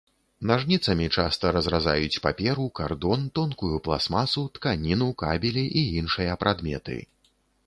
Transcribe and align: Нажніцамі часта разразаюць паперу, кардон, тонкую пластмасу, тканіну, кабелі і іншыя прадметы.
Нажніцамі 0.51 1.05
часта 1.17 1.51
разразаюць 1.57 2.21
паперу, 2.23 2.65
кардон, 2.79 3.27
тонкую 3.41 3.75
пластмасу, 3.89 4.45
тканіну, 4.57 5.11
кабелі 5.25 5.63
і 5.85 5.89
іншыя 6.03 6.41
прадметы. 6.47 6.99